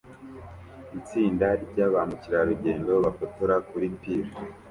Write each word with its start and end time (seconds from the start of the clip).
Itsinda 0.99 1.47
rya 1.63 1.85
ba 1.93 2.01
mukerarugendo 2.09 2.91
bafotora 3.05 3.55
kuri 3.69 3.87
pir 3.99 4.25